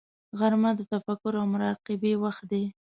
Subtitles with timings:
[0.39, 2.63] غرمه د تفکر او مراقبې وخت دی